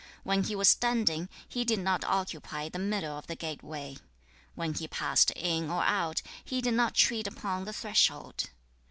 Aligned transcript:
When 0.23 0.41
he 0.45 0.55
was 0.55 0.67
standing, 0.67 1.29
he 1.47 1.63
did 1.63 1.77
not 1.77 2.03
occupy 2.05 2.67
the 2.69 2.79
middle 2.79 3.15
of 3.19 3.27
the 3.27 3.35
gate 3.35 3.61
way; 3.61 3.97
when 4.55 4.73
he 4.73 4.87
passed 4.87 5.29
in 5.35 5.69
or 5.69 5.83
out, 5.83 6.23
he 6.43 6.59
did 6.59 6.73
not 6.73 6.95
tread 6.95 7.27
upon 7.27 7.65
the 7.65 7.73
threshold. 7.73 8.49